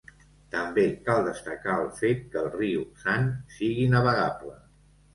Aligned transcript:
També 0.53 0.85
cal 1.09 1.21
destacar 1.27 1.77
el 1.83 1.87
fet 2.01 2.25
que 2.33 2.41
el 2.43 2.51
riu 2.57 2.89
San 3.05 3.31
sigui 3.61 3.89
navegable. 3.97 4.61